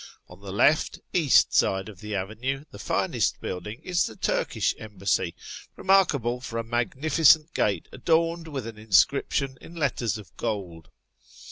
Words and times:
On 0.27 0.41
the 0.41 0.51
left 0.51 0.97
(east) 1.13 1.53
side 1.53 1.87
of 1.87 1.99
the 1.99 2.15
avenue 2.15 2.65
the 2.71 2.79
finest 2.79 3.39
building 3.39 3.79
is 3.83 4.07
the 4.07 4.15
Turkish 4.15 4.73
Embassy, 4.79 5.35
remarkable 5.75 6.41
for 6.41 6.57
a 6.57 6.63
magnificent 6.63 7.53
gate 7.53 7.87
adorned 7.91 8.47
with 8.47 8.65
an 8.65 8.79
inscription 8.79 9.59
in 9.61 9.75
letters 9.75 10.17
of 10.17 10.35
gold. 10.37 10.89